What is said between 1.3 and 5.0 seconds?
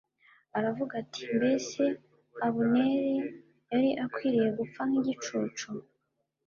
“Mbese Abuneri yari akwiriye gupfa